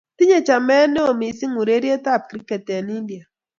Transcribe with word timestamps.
Tinyei 0.17 0.45
chameet 0.47 0.87
neo 0.93 1.11
mising 1.19 1.55
urerietab 1.61 2.21
kriket 2.29 2.65
eng 2.75 2.91
india 2.99 3.23